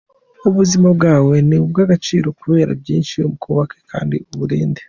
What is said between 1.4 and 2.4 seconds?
ni ubw’agaciro